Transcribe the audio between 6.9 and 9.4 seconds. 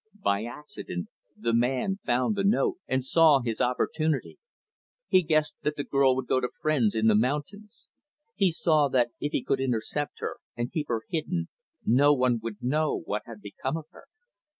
in the mountains. He saw that if